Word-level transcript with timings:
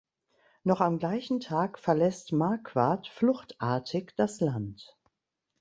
Noch 0.63 0.81
am 0.81 0.97
gleichen 0.97 1.41
Tag 1.41 1.77
verlässt 1.77 2.31
Marquardt 2.31 3.05
fluchtartig 3.07 4.13
das 4.15 4.39
Land. 4.41 4.97